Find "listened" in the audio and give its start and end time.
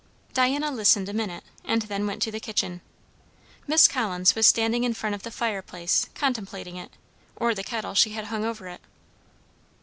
0.71-1.09